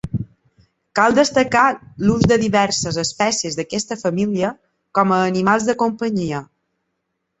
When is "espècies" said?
3.03-3.59